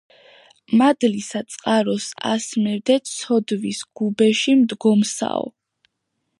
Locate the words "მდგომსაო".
4.65-5.49